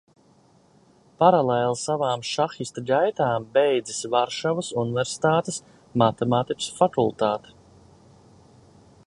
Paralēli 1.23 1.75
savām 1.81 2.23
šahista 2.29 2.83
gaitām 2.93 3.45
beidzis 3.59 4.01
Varšavas 4.15 4.73
universitātes 4.85 5.61
matemātikas 6.05 6.73
fakultāti. 6.81 7.55